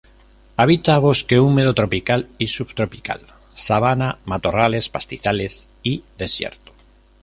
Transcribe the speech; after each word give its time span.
Habita 0.57 0.97
bosque 0.97 1.39
húmedo 1.39 1.75
tropical 1.75 2.27
y 2.39 2.47
subtropical, 2.47 3.21
sabana, 3.53 4.17
matorrales, 4.25 4.89
pastizales 4.89 5.67
y 5.83 6.03
desierto. 6.17 6.71